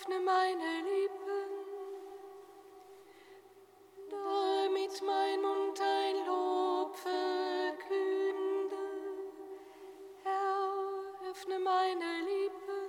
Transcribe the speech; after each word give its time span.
öffne 0.00 0.20
meine 0.20 0.82
Lippen, 0.82 1.50
damit 4.08 5.02
mein 5.02 5.42
Mund 5.42 5.78
dein 5.78 6.26
Lob 6.26 6.96
verkünde. 6.96 8.76
Herr, 10.22 11.30
öffne 11.30 11.58
meine 11.58 12.20
Lippen, 12.30 12.88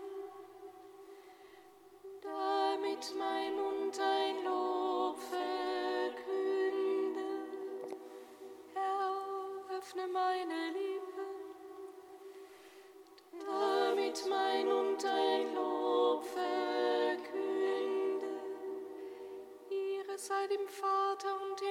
damit 2.21 3.13
mein 3.17 3.55
Mund 3.57 3.97
dein 3.97 4.43
Lob 4.45 5.19
verkünde. 5.19 5.49
Herr, 8.73 9.77
öffne 9.77 10.07
meine 10.07 10.60
dem 20.51 20.67
Vater 20.67 21.33
und 21.43 21.61
dem 21.61 21.70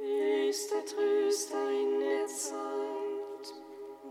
Höchster 0.00 0.84
Trüster 0.86 1.70
in 1.70 2.00
der 2.00 2.26
Zeit, 2.26 3.54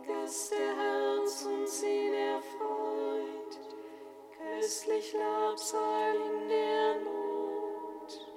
Gast 0.06 0.52
der 0.52 0.76
Herz 0.76 1.44
und 1.44 1.68
Seele 1.68 2.36
erfreut, 2.36 3.60
Köstlich 4.38 5.14
Labsal 5.14 6.18
in 6.18 6.50
der 6.50 7.00
Not. 7.02 8.28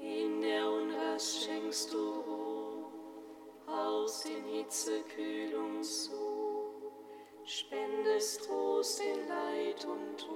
In 0.00 0.40
der 0.40 0.68
Unrast 0.68 1.44
schenkst 1.44 1.92
du 1.92 1.98
Ruhe, 1.98 2.86
Aus 3.68 4.22
den 4.22 4.44
Hitzekühlungen 4.44 5.84
zu, 5.84 6.82
Spendest 7.44 8.44
Trost 8.44 9.00
in 9.00 9.28
Leid 9.28 9.84
und 9.84 10.18
Tod. 10.18 10.35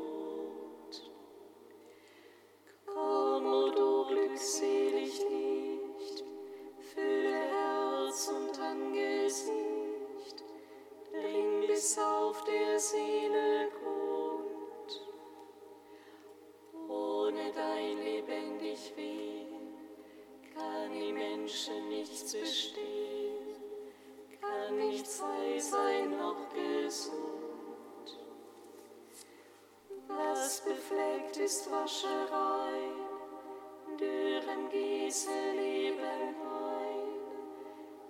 ist 31.50 31.69
wasche 31.72 32.06
rein, 32.31 33.99
dürren 33.99 34.69
gieße 34.71 35.50
Leben 35.56 36.37
ein. 36.47 37.09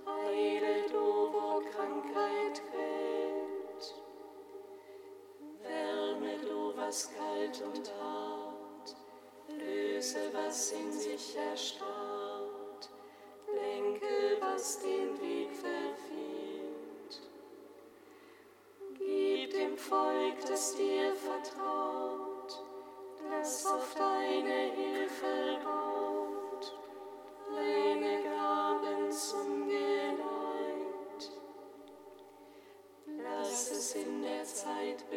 Heile 0.04 0.86
du, 0.92 1.32
wo 1.32 1.62
Krankheit 1.70 2.60
quält, 2.68 3.94
wärme 5.62 6.36
du, 6.42 6.76
was 6.76 7.10
kalt 7.14 7.62
und 7.62 7.90
hart, 7.98 8.94
löse, 9.48 10.30
was 10.34 10.72
in 10.72 10.92
sich 10.92 11.34
erstarrt. 11.34 11.99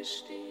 verstehen. 0.04 0.43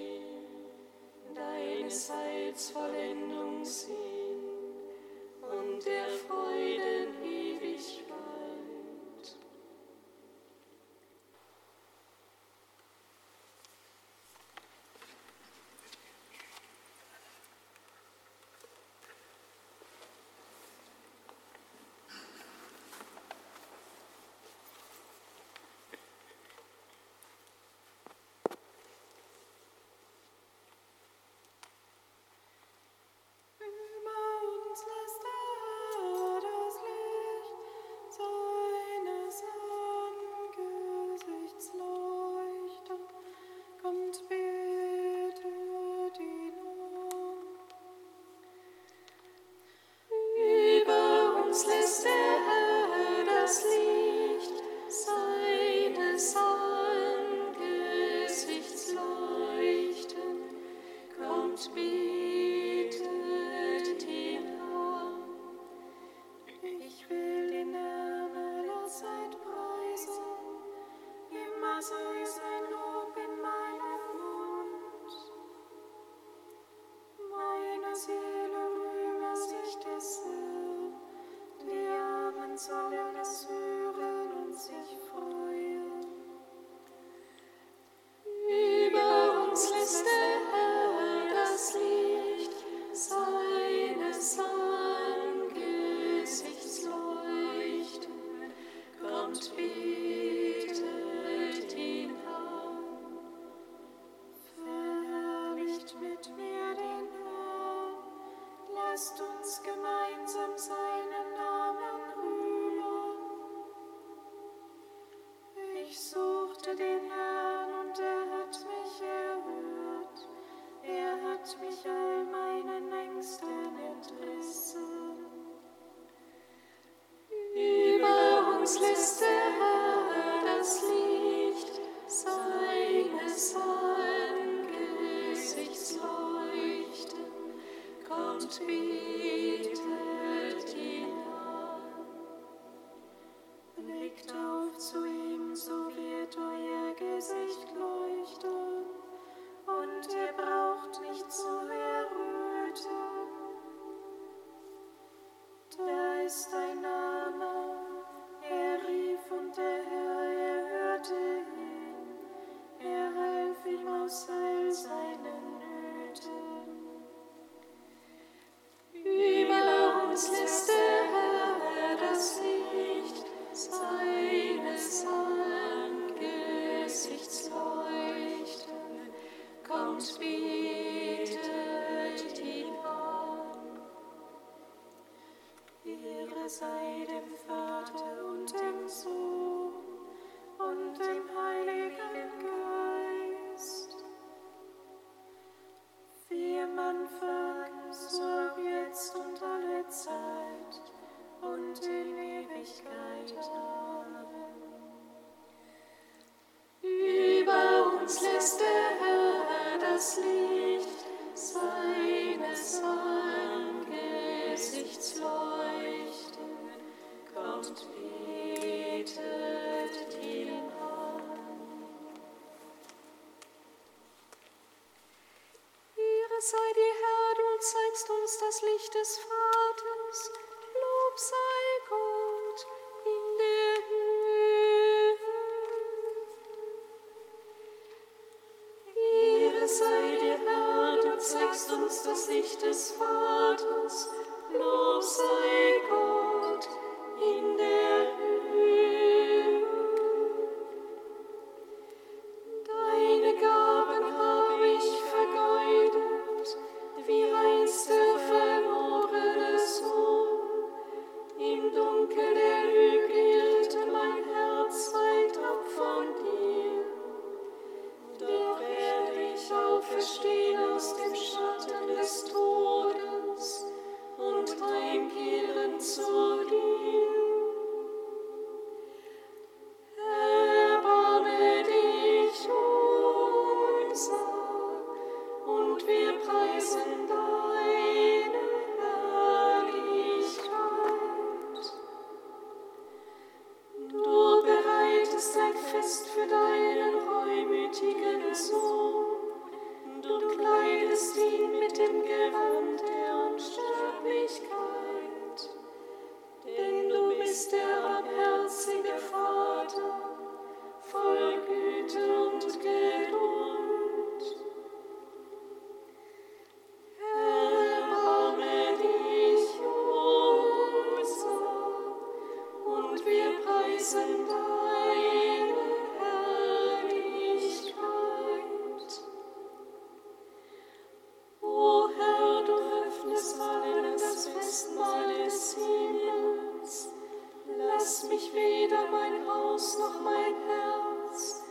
weder 338.34 338.90
mein 338.90 339.28
Haus 339.28 339.78
noch 339.78 340.02
mein 340.02 340.34
Herz 340.48 341.44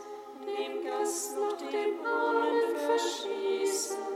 dem 0.45 0.83
Gast 0.83 1.37
noch 1.37 1.57
dem 1.57 2.05
Armen 2.05 2.75
verschießen. 2.75 4.12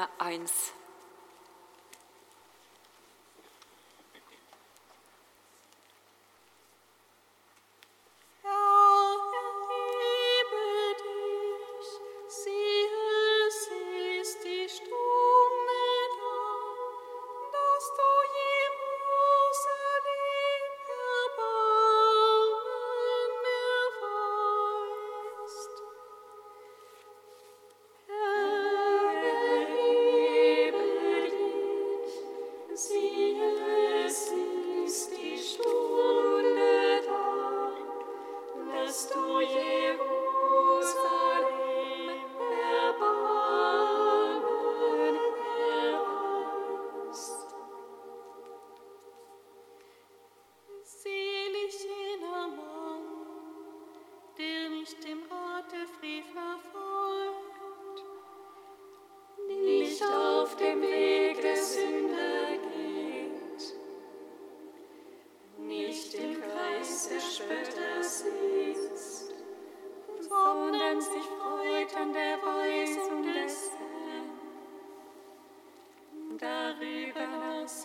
Nummer 0.00 0.08
1. 0.18 0.79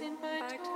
in 0.01 0.17
my 0.21 0.57
toes. 0.57 0.74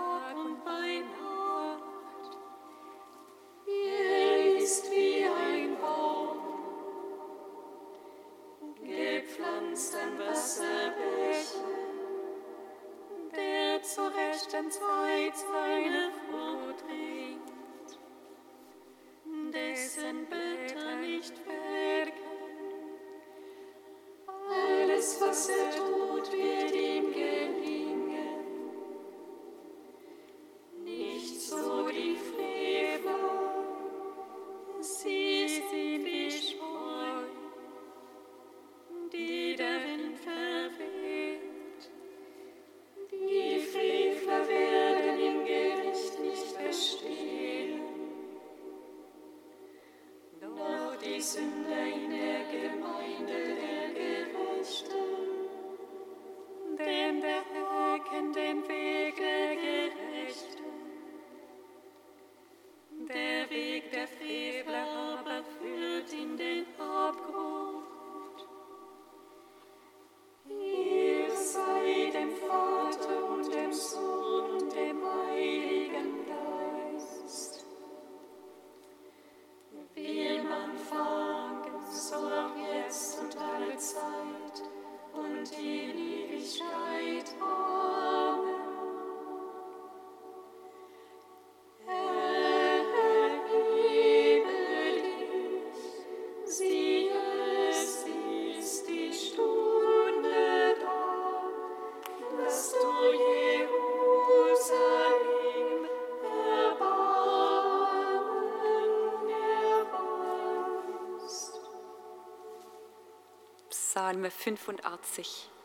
Psalm 114.27 114.27
85. 114.27 115.58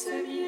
Weise 0.00 0.39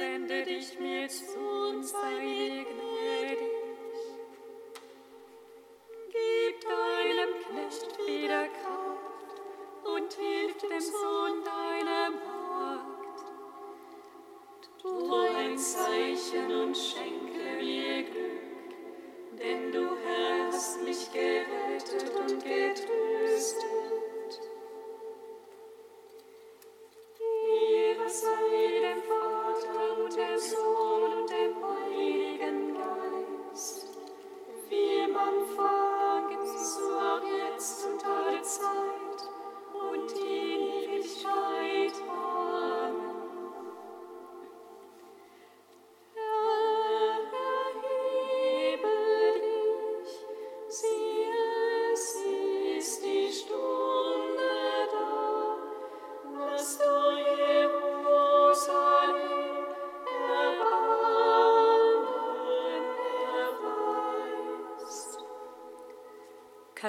Wende 0.00 0.42
dich 0.44 0.78
mir 0.80 1.06
zu 1.10 1.38
und 1.68 1.84
sei 1.84 2.24
mir 2.24 2.64
gnädig. 2.64 3.19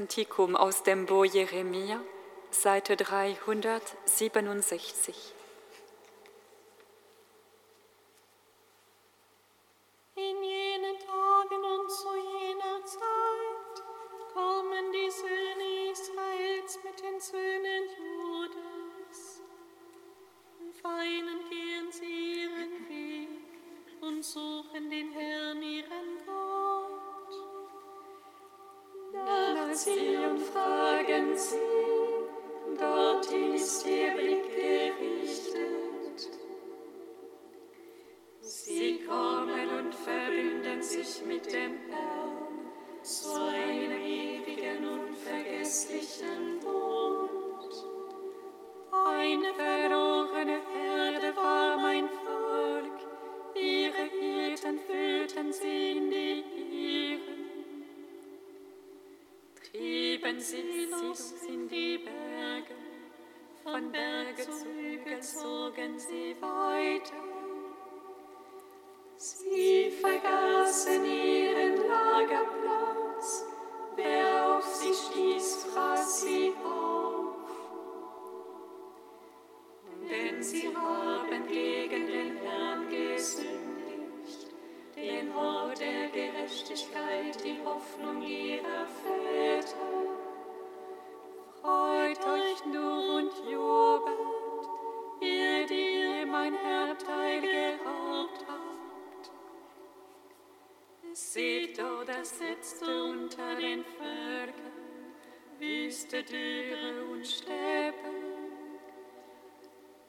Kantikum 0.02 0.56
aus 0.56 0.82
dem 0.82 1.06
Bo 1.06 1.24
Jeremia, 1.24 2.02
Seite 2.50 2.98
367. 2.98 5.36
In 10.16 10.44
jenen 10.44 10.98
Tagen 10.98 11.64
und 11.64 11.92
zu 11.92 12.16
jener 12.16 12.84
Zeit 12.84 13.84
kommen 14.34 14.92
die 14.92 15.12
Söhne 15.12 15.92
Israels 15.92 16.80
mit 16.84 17.00
den 17.00 17.20
Söhnen 17.20 17.88
Judas. 17.96 19.44
Feinen 20.82 21.48
gehen 21.48 21.92
sie 21.92 22.42
ihren 22.42 22.90
Weg 22.90 23.30
und 24.02 24.26
suchen 24.26 24.90
den 24.90 25.12
Herrn 25.12 25.62
ihren 25.62 26.26
Gott. 26.26 27.01
Sie, 38.42 39.00
kommen 39.08 39.70
und 39.80 39.96
verbünden 39.96 40.82
sich 40.82 41.26
mit 41.26 41.46
dem 41.54 41.78
Herrn 41.90 43.02
zu 43.02 43.34
einem 43.34 44.02
ewigen, 44.02 44.88
unvergesslichen 44.88 46.60
Bund. 46.60 47.74
Eine 48.92 49.54
verlorene 49.54 50.60
Herde 50.74 51.36
war 51.36 51.78
mein 51.78 52.10
Volk, 52.10 52.98
ihre 53.56 54.04
Hirten 54.20 54.80
führten 54.80 55.54
sie 55.54 55.92
in 55.92 56.10
die 56.10 56.44
Irren. 56.56 56.71
Trieben 59.72 60.38
sie 60.38 60.90
los 60.92 61.34
in 61.48 61.66
die 61.70 61.98
Berge, 61.98 62.76
von 63.64 63.90
Berge 63.90 64.44
zu 64.44 64.66
Hügel 64.66 65.22
zogen 65.22 65.98
sie 65.98 66.36
weiter. 66.42 67.14
Sie 69.16 69.92
vergaßen 69.92 71.06
ihren 71.06 71.78
Lagerplatz, 71.88 73.46
wer 73.96 74.58
auf 74.58 74.66
sie 74.66 74.94
stieß, 74.94 75.68
fraß 75.74 76.22
sie 76.22 76.54
auf. 76.66 77.36
Denn 80.10 80.44
sie 80.44 80.76
haben 80.76 81.48
gegen 81.48 82.08
den 82.08 82.36
Herrn 82.38 82.90
gesündigt, 82.90 83.71
den 85.02 85.34
Ort 85.36 85.80
der 85.80 86.10
Gerechtigkeit, 86.10 87.44
die 87.44 87.58
Hoffnung 87.66 88.22
ihrer 88.22 88.86
Väter. 88.86 89.78
Freut 91.62 92.20
euch 92.26 92.66
nur 92.66 93.16
und 93.16 93.32
jubelt, 93.50 94.68
ihr, 95.22 95.66
die 95.66 96.20
ihr 96.20 96.26
mein 96.26 96.54
Erbteil 96.56 97.42
geraubt 97.42 98.46
habt. 98.48 99.32
Seht 101.14 101.80
dort 101.80 102.10
das 102.10 102.40
Letzte 102.40 103.04
unter 103.04 103.56
den 103.56 103.84
Völkern, 103.84 105.16
Wüste, 105.60 106.24
Dürre 106.24 107.12
und 107.12 107.26
Steppe. 107.26 108.10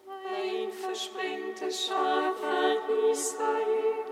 Ein 0.07 0.71
versprengtes 0.71 1.87
Schaf 1.87 2.37
von 2.39 3.11
Israel, 3.11 4.12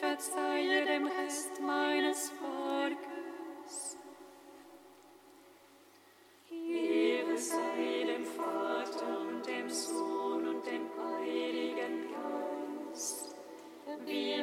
verzeihe 0.00 0.84
dem 0.86 1.06
Rest 1.06 1.60
meines 1.60 2.30
Volkes. 2.30 3.09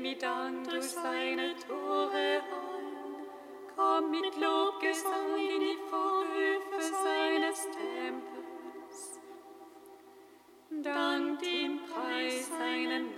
mit 0.00 0.22
Dank 0.22 0.68
durch 0.68 0.90
seine 0.90 1.54
Tore 1.66 2.42
ein. 2.42 3.26
Komm 3.74 4.10
mit 4.10 4.34
Lobgesang 4.36 5.36
in 5.36 5.60
die 5.60 5.78
Vorhöfe 5.90 6.80
seines 6.80 7.62
Tempels. 7.70 9.20
Dankt 10.70 11.46
ihm, 11.46 11.80
preis 11.86 12.48
seinen 12.48 13.15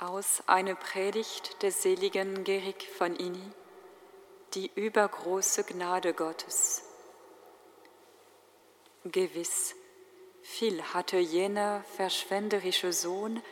Aus 0.00 0.44
einer 0.46 0.76
Predigt 0.76 1.60
des 1.64 1.82
seligen 1.82 2.44
Gerig 2.44 2.88
von 2.88 3.16
Inni, 3.16 3.50
die 4.54 4.70
übergroße 4.76 5.64
Gnade 5.64 6.14
Gottes. 6.14 6.84
Gewiss, 9.04 9.74
viel 10.40 10.80
hatte 10.94 11.18
jener 11.18 11.82
verschwenderische 11.96 12.92
Sohn 12.92 13.42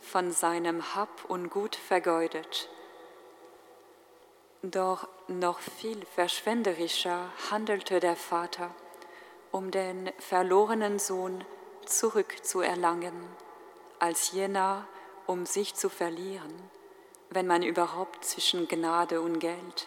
von 0.00 0.32
seinem 0.32 0.94
Hab 0.94 1.26
und 1.26 1.50
Gut 1.50 1.76
vergeudet. 1.76 2.70
Doch 4.62 5.06
noch 5.28 5.58
viel 5.58 6.02
verschwenderischer 6.14 7.30
handelte 7.50 8.00
der 8.00 8.16
Vater, 8.16 8.74
um 9.52 9.70
den 9.70 10.10
verlorenen 10.18 10.98
Sohn 10.98 11.44
zurückzuerlangen, 11.84 13.28
als 13.98 14.32
jener, 14.32 14.88
um 15.30 15.46
sich 15.46 15.76
zu 15.76 15.88
verlieren, 15.88 16.52
wenn 17.28 17.46
man 17.46 17.62
überhaupt 17.62 18.24
zwischen 18.24 18.66
Gnade 18.66 19.20
und 19.20 19.38
Geld, 19.38 19.86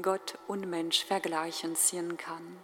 Gott 0.00 0.38
und 0.46 0.66
Mensch 0.66 1.04
vergleichen 1.04 1.76
ziehen 1.76 2.16
kann. 2.16 2.56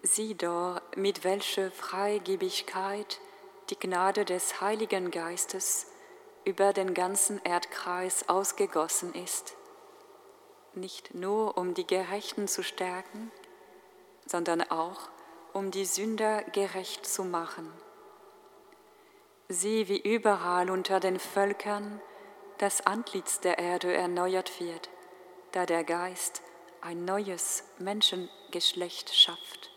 Sieh 0.00 0.34
doch, 0.34 0.80
mit 0.96 1.24
welcher 1.24 1.70
Freigebigkeit 1.70 3.20
die 3.68 3.78
Gnade 3.78 4.24
des 4.24 4.62
Heiligen 4.62 5.10
Geistes 5.10 5.88
über 6.46 6.72
den 6.72 6.94
ganzen 6.94 7.38
Erdkreis 7.44 8.30
ausgegossen 8.30 9.12
ist, 9.12 9.56
nicht 10.72 11.14
nur 11.14 11.58
um 11.58 11.74
die 11.74 11.86
Gerechten 11.86 12.48
zu 12.48 12.62
stärken, 12.62 13.30
sondern 14.24 14.62
auch 14.70 15.10
um 15.52 15.70
die 15.70 15.84
Sünder 15.84 16.44
gerecht 16.44 17.04
zu 17.04 17.24
machen. 17.24 17.70
Sieh, 19.52 19.88
wie 19.88 19.98
überall 19.98 20.70
unter 20.70 21.00
den 21.00 21.18
Völkern 21.18 22.00
das 22.58 22.86
Antlitz 22.86 23.40
der 23.40 23.58
Erde 23.58 23.92
erneuert 23.92 24.60
wird, 24.60 24.88
da 25.50 25.66
der 25.66 25.82
Geist 25.82 26.40
ein 26.82 27.04
neues 27.04 27.64
Menschengeschlecht 27.80 29.12
schafft. 29.12 29.72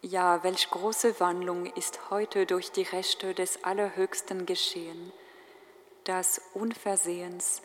Ja, 0.00 0.44
welch 0.44 0.70
große 0.70 1.18
Wandlung 1.18 1.66
ist 1.66 2.08
heute 2.08 2.46
durch 2.46 2.70
die 2.70 2.82
Rechte 2.82 3.34
des 3.34 3.64
Allerhöchsten 3.64 4.46
geschehen, 4.46 5.12
dass 6.04 6.40
unversehens 6.54 7.62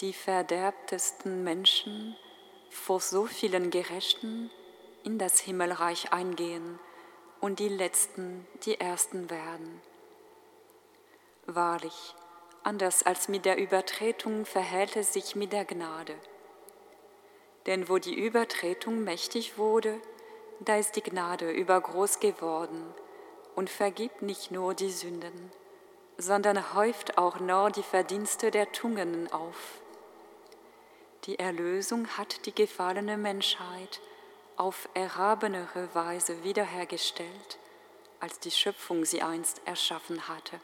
die 0.00 0.12
verderbtesten 0.12 1.42
Menschen 1.42 2.14
vor 2.68 3.00
so 3.00 3.24
vielen 3.24 3.70
Gerechten 3.70 4.50
in 5.04 5.18
das 5.18 5.40
Himmelreich 5.40 6.12
eingehen 6.12 6.78
und 7.40 7.58
die 7.58 7.68
Letzten 7.68 8.46
die 8.64 8.80
Ersten 8.80 9.30
werden. 9.30 9.80
Wahrlich, 11.46 12.14
anders 12.62 13.04
als 13.04 13.28
mit 13.28 13.44
der 13.44 13.58
Übertretung 13.58 14.46
verhält 14.46 14.96
es 14.96 15.12
sich 15.12 15.36
mit 15.36 15.52
der 15.52 15.64
Gnade. 15.64 16.14
Denn 17.66 17.88
wo 17.88 17.98
die 17.98 18.14
Übertretung 18.14 19.04
mächtig 19.04 19.58
wurde, 19.58 20.00
da 20.60 20.76
ist 20.76 20.96
die 20.96 21.02
Gnade 21.02 21.50
übergroß 21.50 22.20
geworden 22.20 22.94
und 23.54 23.70
vergibt 23.70 24.22
nicht 24.22 24.50
nur 24.50 24.74
die 24.74 24.90
Sünden, 24.90 25.52
sondern 26.18 26.74
häuft 26.74 27.18
auch 27.18 27.40
noch 27.40 27.70
die 27.70 27.82
Verdienste 27.82 28.50
der 28.50 28.72
Tugenden 28.72 29.32
auf. 29.32 29.80
Die 31.24 31.38
Erlösung 31.38 32.06
hat 32.16 32.46
die 32.46 32.54
gefallene 32.54 33.16
Menschheit 33.16 34.00
auf 34.56 34.88
erhabenere 34.94 35.94
Weise 35.94 36.42
wiederhergestellt, 36.42 37.58
als 38.20 38.40
die 38.40 38.50
Schöpfung 38.50 39.04
sie 39.04 39.22
einst 39.22 39.60
erschaffen 39.66 40.28
hatte. 40.28 40.60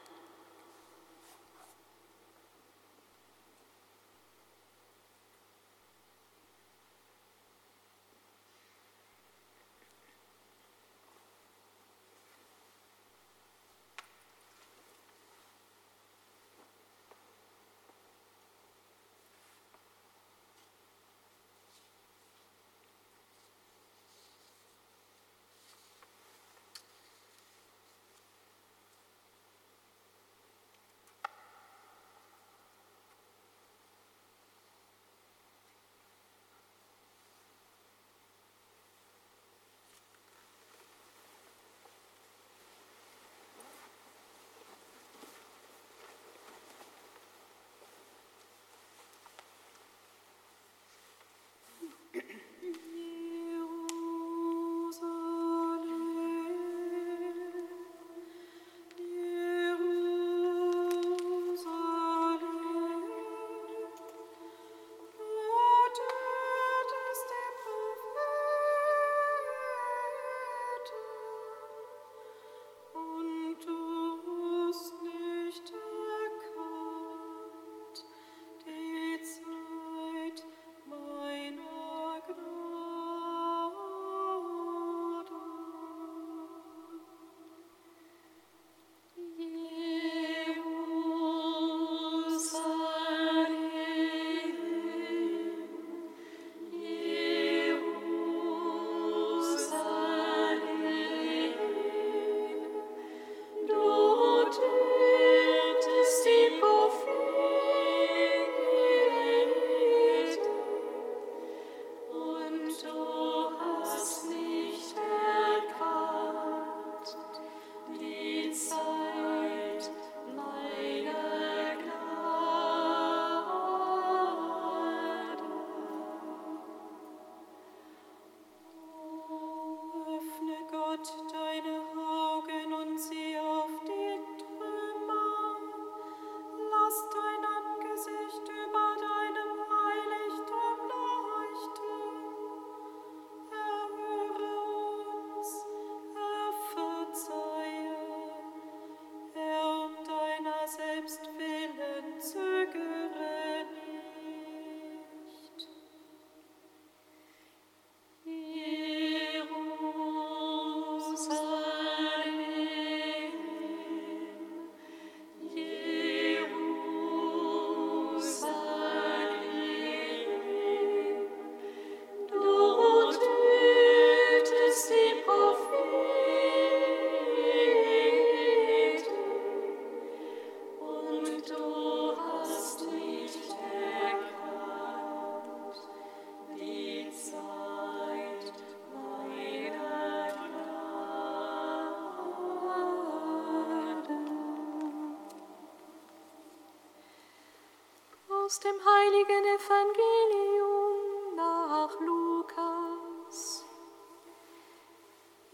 Aus 198.52 198.60
dem 198.60 198.74
heiligen 198.84 199.44
Evangelium 199.46 201.36
nach 201.36 201.98
Lukas. 202.00 203.64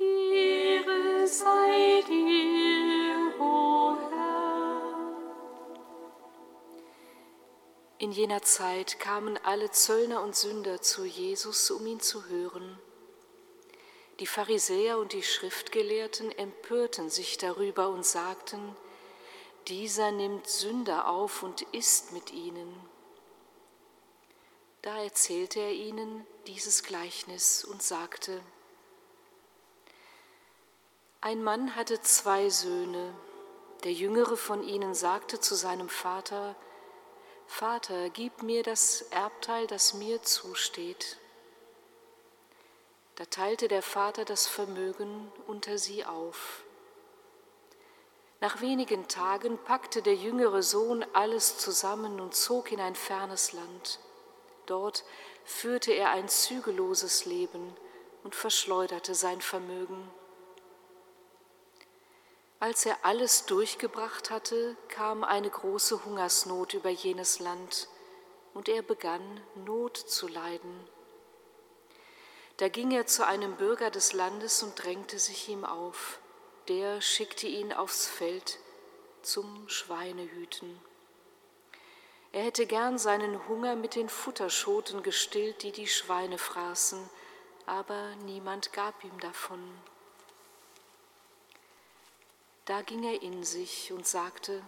Ehre 0.01 1.29
sei 1.29 2.03
dir, 2.09 3.41
o 3.41 3.97
Herr. 4.11 4.83
In 7.99 8.11
jener 8.11 8.43
Zeit 8.43 8.99
kamen 8.99 9.39
alle 9.45 9.71
Zöllner 9.71 10.21
und 10.21 10.35
Sünder 10.35 10.83
zu 10.83 11.05
Jesus, 11.05 11.71
um 11.71 11.87
ihn 11.87 12.01
zu 12.01 12.27
hören. 12.27 12.81
Die 14.19 14.27
Pharisäer 14.27 14.99
und 14.99 15.13
die 15.13 15.23
Schriftgelehrten 15.23 16.33
empörten 16.33 17.11
sich 17.11 17.39
darüber 17.39 17.91
und 17.91 18.05
sagten, 18.05 18.75
dieser 19.69 20.13
nimmt 20.13 20.49
Sünder 20.49 21.09
auf 21.09 21.43
und 21.43 21.61
isst 21.73 22.13
mit 22.13 22.33
ihnen. 22.33 22.88
Da 24.89 25.03
erzählte 25.03 25.61
er 25.61 25.73
ihnen 25.73 26.27
dieses 26.47 26.83
Gleichnis 26.83 27.63
und 27.63 27.83
sagte, 27.83 28.41
ein 31.21 31.45
Mann 31.45 31.77
hatte 31.77 32.01
zwei 32.01 32.49
Söhne. 32.49 33.15
Der 33.85 33.93
jüngere 33.93 34.39
von 34.39 34.63
ihnen 34.63 34.95
sagte 34.95 35.41
zu 35.41 35.57
seinem 35.57 35.91
Vater, 35.91 36.57
Vater, 37.47 38.09
gib 38.09 38.43
mir 38.43 38.63
das 38.63 39.03
Erbteil, 39.11 39.67
das 39.67 39.93
mir 39.93 40.23
zusteht. 40.23 41.19
Da 43.17 43.27
teilte 43.27 43.69
der 43.69 43.83
Vater 43.83 44.25
das 44.25 44.47
Vermögen 44.47 45.31
unter 45.47 45.77
sie 45.77 46.07
auf. 46.07 46.63
Nach 48.41 48.63
wenigen 48.63 49.07
Tagen 49.07 49.59
packte 49.59 50.01
der 50.01 50.15
jüngere 50.15 50.63
Sohn 50.63 51.05
alles 51.13 51.59
zusammen 51.59 52.21
und 52.21 52.35
zog 52.35 52.73
in 52.73 52.81
ein 52.81 52.95
fernes 52.95 53.53
Land. 53.53 54.01
Dort 54.69 55.05
führte 55.45 55.93
er 55.93 56.11
ein 56.11 56.29
zügelloses 56.29 57.25
Leben 57.25 57.77
und 58.23 58.37
verschleuderte 58.37 59.17
sein 59.17 59.41
Vermögen. 59.41 60.09
Als 62.61 62.87
er 62.87 63.05
alles 63.05 63.47
durchgebracht 63.47 64.31
hatte, 64.31 64.77
kam 64.89 65.25
eine 65.25 65.51
große 65.51 66.05
Hungersnot 66.05 66.75
über 66.75 66.91
jenes 66.91 67.41
Land, 67.41 67.89
und 68.55 68.69
er 68.69 68.83
begann 68.83 69.41
Not 69.55 69.97
zu 69.97 70.29
leiden. 70.29 70.89
Da 72.59 72.69
ging 72.69 72.93
er 72.93 73.07
zu 73.07 73.27
einem 73.27 73.57
Bürger 73.57 73.91
des 73.91 74.13
Landes 74.13 74.63
und 74.63 74.83
drängte 74.83 75.19
sich 75.19 75.49
ihm 75.49 75.65
auf 75.65 76.21
der 76.69 77.01
schickte 77.01 77.47
ihn 77.47 77.73
aufs 77.73 78.07
Feld 78.07 78.59
zum 79.23 79.69
Schweinehüten. 79.71 80.79
Er 82.33 82.45
hätte 82.45 82.67
gern 82.67 82.99
seinen 82.99 83.49
Hunger 83.49 83.75
mit 83.75 83.95
den 83.95 84.09
Futterschoten 84.09 85.03
gestillt, 85.03 85.63
die 85.63 85.73
die 85.73 85.87
Schweine 85.87 86.39
fraßen, 86.39 86.99
aber 87.67 88.15
niemand 88.25 88.73
gab 88.73 89.03
ihm 89.03 89.19
davon. 89.21 89.63
Da 92.67 92.83
ging 92.83 93.03
er 93.05 93.23
in 93.23 93.45
sich 93.45 93.93
und 93.93 94.07
sagte, 94.07 94.63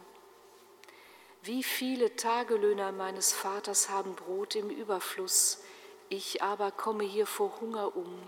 wie 1.42 1.62
viele 1.62 2.16
Tagelöhner 2.16 2.92
meines 2.92 3.32
Vaters 3.32 3.88
haben 3.88 4.14
Brot 4.14 4.56
im 4.56 4.68
Überfluss, 4.68 5.62
ich 6.10 6.42
aber 6.42 6.70
komme 6.70 7.04
hier 7.04 7.26
vor 7.26 7.60
Hunger 7.60 7.96
um. 7.96 8.20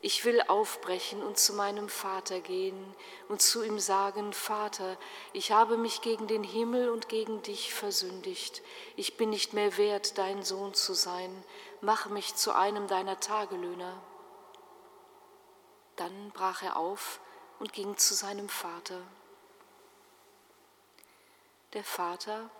Ich 0.00 0.24
will 0.24 0.40
aufbrechen 0.42 1.22
und 1.24 1.38
zu 1.38 1.54
meinem 1.54 1.88
Vater 1.88 2.40
gehen 2.40 2.94
und 3.28 3.42
zu 3.42 3.64
ihm 3.64 3.80
sagen, 3.80 4.32
Vater, 4.32 4.96
ich 5.32 5.50
habe 5.50 5.76
mich 5.76 6.02
gegen 6.02 6.28
den 6.28 6.44
Himmel 6.44 6.88
und 6.90 7.08
gegen 7.08 7.42
dich 7.42 7.74
versündigt. 7.74 8.62
Ich 8.94 9.16
bin 9.16 9.30
nicht 9.30 9.54
mehr 9.54 9.76
wert, 9.76 10.16
dein 10.16 10.44
Sohn 10.44 10.72
zu 10.72 10.94
sein. 10.94 11.44
Mach 11.80 12.06
mich 12.06 12.36
zu 12.36 12.54
einem 12.54 12.86
deiner 12.86 13.18
Tagelöhner. 13.18 14.00
Dann 15.96 16.30
brach 16.30 16.62
er 16.62 16.76
auf 16.76 17.20
und 17.58 17.72
ging 17.72 17.96
zu 17.96 18.14
seinem 18.14 18.48
Vater. 18.48 19.02
Der 21.72 21.82
Vater 21.82 22.50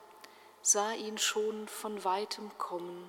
sah 0.61 0.92
ihn 0.92 1.18
schon 1.18 1.68
von 1.68 2.03
weitem 2.03 2.51
kommen 2.59 3.09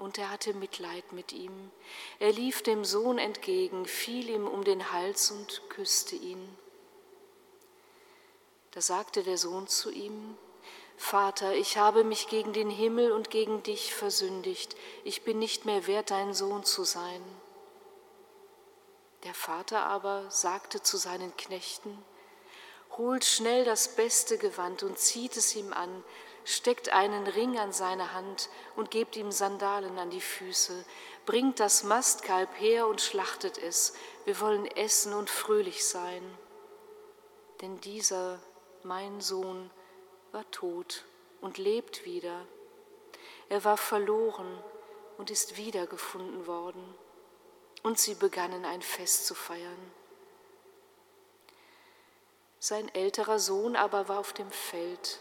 und 0.00 0.18
er 0.18 0.30
hatte 0.30 0.54
Mitleid 0.54 1.12
mit 1.12 1.32
ihm. 1.32 1.70
Er 2.18 2.32
lief 2.32 2.62
dem 2.62 2.84
Sohn 2.84 3.18
entgegen, 3.18 3.86
fiel 3.86 4.30
ihm 4.30 4.46
um 4.46 4.64
den 4.64 4.92
Hals 4.92 5.30
und 5.30 5.62
küsste 5.68 6.16
ihn. 6.16 6.56
Da 8.72 8.80
sagte 8.80 9.22
der 9.22 9.38
Sohn 9.38 9.68
zu 9.68 9.90
ihm, 9.90 10.36
Vater, 10.96 11.54
ich 11.54 11.76
habe 11.76 12.04
mich 12.04 12.28
gegen 12.28 12.52
den 12.52 12.70
Himmel 12.70 13.12
und 13.12 13.30
gegen 13.30 13.62
dich 13.62 13.94
versündigt, 13.94 14.76
ich 15.04 15.22
bin 15.22 15.38
nicht 15.38 15.64
mehr 15.64 15.86
wert, 15.86 16.10
dein 16.10 16.34
Sohn 16.34 16.64
zu 16.64 16.84
sein. 16.84 17.22
Der 19.24 19.34
Vater 19.34 19.84
aber 19.84 20.30
sagte 20.30 20.82
zu 20.82 20.96
seinen 20.96 21.36
Knechten, 21.36 22.04
Holt 22.98 23.24
schnell 23.24 23.64
das 23.64 23.94
beste 23.94 24.36
Gewand 24.36 24.82
und 24.82 24.98
zieht 24.98 25.36
es 25.36 25.54
ihm 25.54 25.72
an, 25.72 26.04
steckt 26.44 26.90
einen 26.90 27.26
Ring 27.26 27.58
an 27.58 27.72
seine 27.72 28.12
Hand 28.12 28.48
und 28.76 28.90
gebt 28.90 29.16
ihm 29.16 29.30
Sandalen 29.30 29.98
an 29.98 30.10
die 30.10 30.20
Füße, 30.20 30.84
bringt 31.26 31.60
das 31.60 31.84
Mastkalb 31.84 32.48
her 32.58 32.86
und 32.86 33.00
schlachtet 33.00 33.58
es, 33.58 33.94
wir 34.24 34.40
wollen 34.40 34.66
essen 34.66 35.12
und 35.12 35.30
fröhlich 35.30 35.84
sein. 35.84 36.22
Denn 37.60 37.80
dieser, 37.80 38.40
mein 38.82 39.20
Sohn, 39.20 39.70
war 40.32 40.48
tot 40.50 41.04
und 41.40 41.58
lebt 41.58 42.04
wieder. 42.04 42.46
Er 43.48 43.64
war 43.64 43.76
verloren 43.76 44.62
und 45.18 45.30
ist 45.30 45.56
wiedergefunden 45.56 46.46
worden. 46.46 46.94
Und 47.82 47.98
sie 47.98 48.14
begannen 48.14 48.64
ein 48.64 48.82
Fest 48.82 49.26
zu 49.26 49.34
feiern. 49.34 49.92
Sein 52.58 52.94
älterer 52.94 53.38
Sohn 53.38 53.74
aber 53.74 54.08
war 54.08 54.18
auf 54.18 54.32
dem 54.34 54.50
Feld 54.50 55.20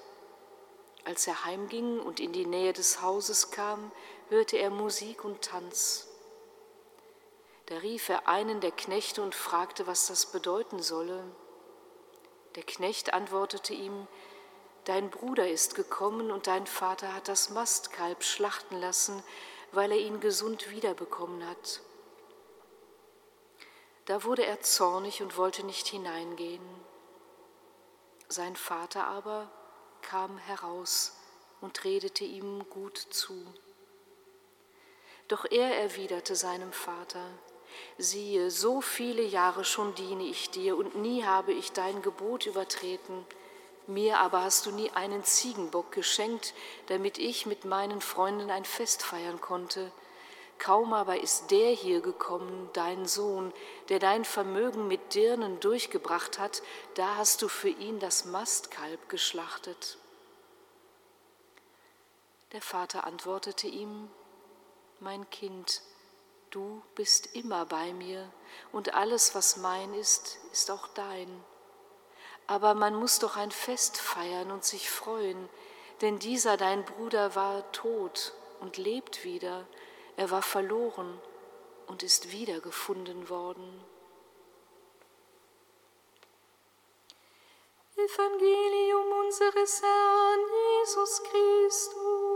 als 1.05 1.27
er 1.27 1.45
heimging 1.45 1.99
und 1.99 2.19
in 2.19 2.33
die 2.33 2.45
Nähe 2.45 2.73
des 2.73 3.01
Hauses 3.01 3.51
kam, 3.51 3.91
hörte 4.29 4.57
er 4.57 4.69
Musik 4.69 5.23
und 5.23 5.41
Tanz. 5.41 6.07
Da 7.67 7.77
rief 7.77 8.09
er 8.09 8.27
einen 8.27 8.61
der 8.61 8.71
Knechte 8.71 9.21
und 9.21 9.35
fragte, 9.35 9.87
was 9.87 10.07
das 10.07 10.25
bedeuten 10.25 10.81
solle. 10.81 11.23
Der 12.55 12.63
Knecht 12.63 13.13
antwortete 13.13 13.73
ihm, 13.73 14.07
Dein 14.85 15.11
Bruder 15.11 15.47
ist 15.47 15.75
gekommen 15.75 16.31
und 16.31 16.47
dein 16.47 16.65
Vater 16.65 17.13
hat 17.13 17.27
das 17.27 17.51
Mastkalb 17.51 18.23
schlachten 18.23 18.79
lassen, 18.79 19.21
weil 19.71 19.91
er 19.91 19.99
ihn 19.99 20.19
gesund 20.19 20.71
wiederbekommen 20.71 21.47
hat. 21.47 21.81
Da 24.05 24.23
wurde 24.23 24.43
er 24.45 24.61
zornig 24.61 25.21
und 25.21 25.37
wollte 25.37 25.63
nicht 25.63 25.87
hineingehen. 25.87 26.63
Sein 28.29 28.55
Vater 28.55 29.05
aber 29.05 29.51
kam 30.01 30.37
heraus 30.37 31.13
und 31.61 31.83
redete 31.83 32.23
ihm 32.23 32.67
gut 32.69 32.97
zu. 32.97 33.45
Doch 35.27 35.45
er 35.49 35.77
erwiderte 35.79 36.35
seinem 36.35 36.71
Vater, 36.71 37.23
siehe, 37.97 38.49
so 38.49 38.81
viele 38.81 39.21
Jahre 39.21 39.63
schon 39.63 39.93
diene 39.95 40.23
ich 40.23 40.49
dir 40.49 40.75
und 40.75 40.95
nie 40.95 41.23
habe 41.23 41.53
ich 41.53 41.71
dein 41.71 42.01
Gebot 42.01 42.45
übertreten. 42.45 43.25
Mir 43.87 44.19
aber 44.19 44.43
hast 44.43 44.65
du 44.65 44.71
nie 44.71 44.91
einen 44.91 45.23
Ziegenbock 45.23 45.91
geschenkt, 45.91 46.53
damit 46.87 47.17
ich 47.17 47.45
mit 47.45 47.65
meinen 47.65 48.01
Freunden 48.01 48.51
ein 48.51 48.65
Fest 48.65 49.03
feiern 49.03 49.41
konnte. 49.41 49.91
Kaum 50.59 50.93
aber 50.93 51.21
ist 51.21 51.51
der 51.51 51.71
hier 51.71 52.01
gekommen, 52.01 52.69
dein 52.73 53.05
Sohn, 53.05 53.53
der 53.87 53.99
dein 53.99 54.25
Vermögen 54.25 54.87
mit 54.87 55.15
Dirnen 55.15 55.59
durchgebracht 55.61 56.37
hat, 56.37 56.61
da 56.95 57.15
hast 57.15 57.41
du 57.41 57.47
für 57.47 57.69
ihn 57.69 57.99
das 57.99 58.25
Mastkalb 58.25 59.07
geschlachtet. 59.07 59.97
Der 62.51 62.61
Vater 62.61 63.05
antwortete 63.05 63.67
ihm, 63.67 64.09
Mein 64.99 65.29
Kind, 65.29 65.81
du 66.49 66.81
bist 66.93 67.35
immer 67.35 67.65
bei 67.65 67.93
mir 67.93 68.29
und 68.73 68.93
alles, 68.93 69.35
was 69.35 69.57
mein 69.57 69.93
ist, 69.93 70.39
ist 70.51 70.69
auch 70.71 70.87
dein. 70.89 71.43
Aber 72.47 72.73
man 72.73 72.95
muss 72.95 73.19
doch 73.19 73.37
ein 73.37 73.51
Fest 73.51 73.97
feiern 73.97 74.51
und 74.51 74.65
sich 74.65 74.89
freuen, 74.89 75.47
denn 76.01 76.19
dieser 76.19 76.57
dein 76.57 76.83
Bruder 76.83 77.35
war 77.35 77.71
tot 77.71 78.33
und 78.59 78.77
lebt 78.77 79.23
wieder, 79.23 79.65
er 80.19 80.29
war 80.31 80.41
verloren 80.41 81.17
und 81.87 82.03
ist 82.03 82.33
wiedergefunden 82.33 83.29
worden. 83.29 83.85
Evangelium 87.95 89.07
unseres 89.25 89.81
Herrn 89.81 90.39
Jesus 90.81 91.23
Christus. 91.23 92.28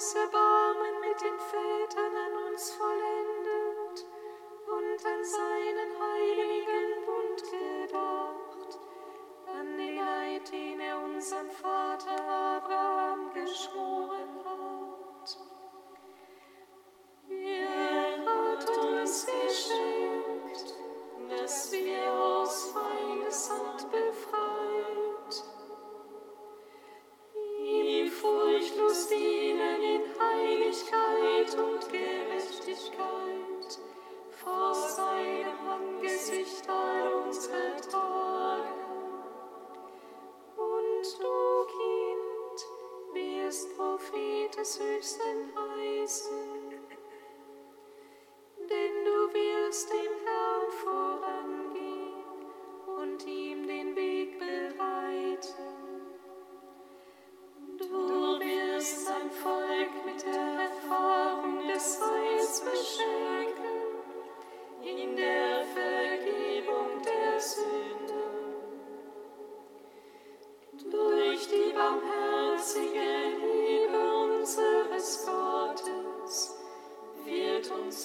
das 0.00 0.14
Erbarmen 0.14 1.00
mit 1.02 1.20
den 1.20 1.38
Vätern 1.38 2.16
an 2.16 2.50
uns 2.50 2.72
vollendet 2.72 4.06
und 4.66 5.04
an 5.04 5.22
seinen 5.22 5.92
heiligen 6.00 7.04
Bund 7.04 7.42
gedacht, 7.52 8.78
an 9.46 9.76
den 9.76 9.96
Leid, 9.96 10.50
den 10.50 10.80
er 10.80 11.02
unserem 11.02 11.50
Vater 11.50 12.18
Abraham 12.18 13.30
geschworen 13.34 13.99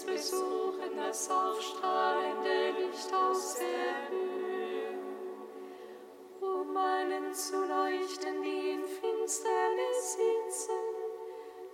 besuchen 0.03 0.97
das 0.97 1.29
aufstrahlende 1.29 2.71
Licht 2.79 3.13
aus 3.13 3.55
der 3.55 4.09
Höhe, 4.09 4.99
um 6.41 6.75
allen 6.75 7.33
zu 7.33 7.55
leuchten, 7.65 8.41
die 8.41 8.71
in 8.71 8.85
Finsternis 8.85 10.17
sitzen 10.17 10.95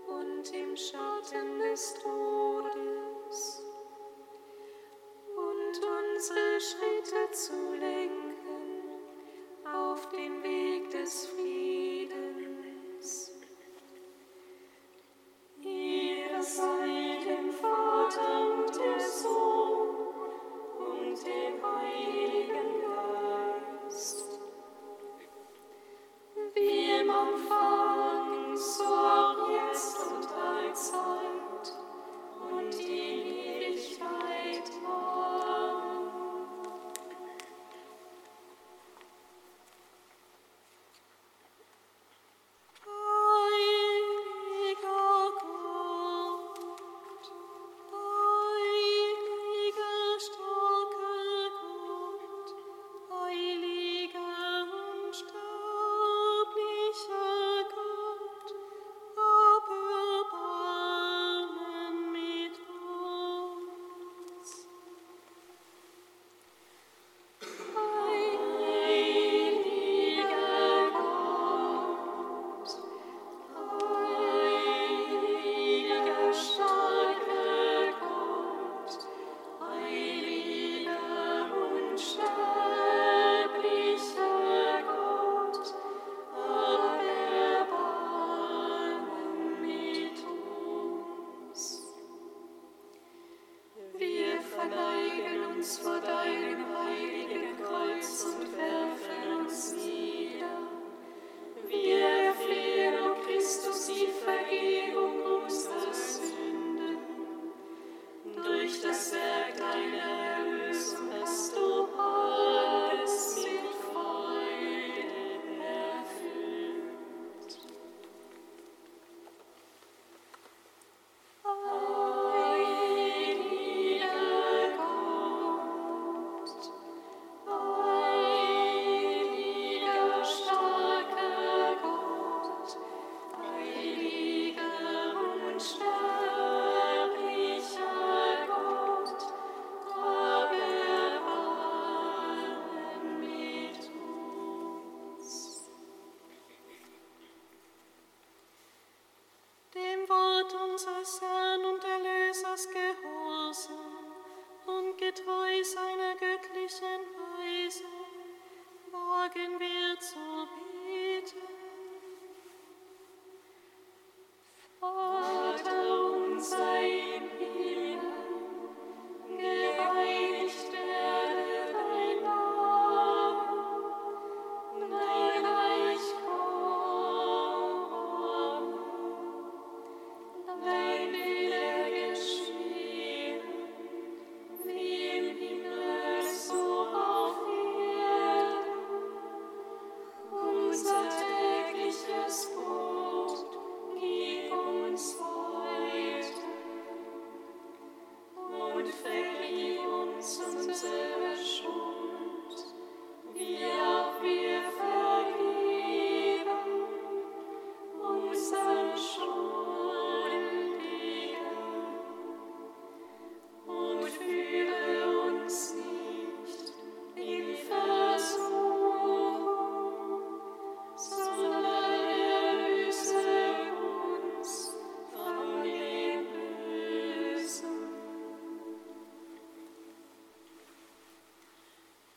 und 0.07 0.53
im 0.53 0.75
Schatten 0.75 1.59
des 1.59 1.93
Todes. 1.95 3.65
Und 5.35 5.81
unsere 6.15 6.59
Schritte 6.59 7.20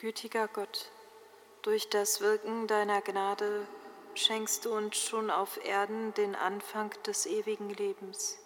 Gütiger 0.04 0.48
Gott, 0.48 0.90
durch 1.62 1.88
das 1.88 2.20
Wirken 2.20 2.66
deiner 2.66 3.00
Gnade 3.00 3.66
schenkst 4.14 4.66
du 4.66 4.74
uns 4.76 4.98
schon 4.98 5.30
auf 5.30 5.56
Erden 5.64 6.12
den 6.12 6.34
Anfang 6.34 6.90
des 7.06 7.24
ewigen 7.24 7.70
Lebens. 7.70 8.36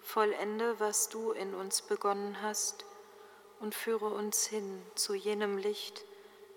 Vollende, 0.00 0.80
was 0.80 1.10
du 1.10 1.32
in 1.32 1.52
uns 1.52 1.82
begonnen 1.82 2.40
hast, 2.40 2.86
und 3.58 3.74
führe 3.74 4.06
uns 4.06 4.46
hin 4.46 4.80
zu 4.94 5.12
jenem 5.12 5.58
Licht, 5.58 6.02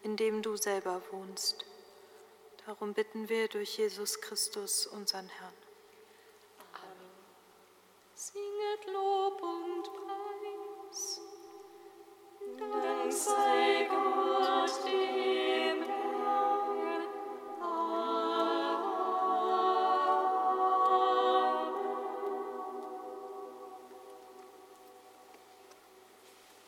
in 0.04 0.16
dem 0.16 0.42
du 0.42 0.56
selber 0.56 1.02
wohnst. 1.12 1.66
Darum 2.66 2.94
bitten 2.94 3.28
wir 3.28 3.50
durch 3.50 3.78
Jesus 3.78 4.22
Christus, 4.22 4.88
unseren 4.88 5.28
Herrn. 5.28 5.73